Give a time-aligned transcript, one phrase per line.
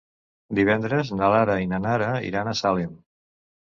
[0.59, 3.03] Divendres na Lara i na Nara iran a Salem.